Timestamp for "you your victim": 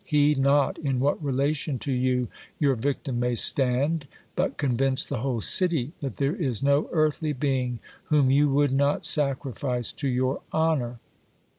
1.91-3.19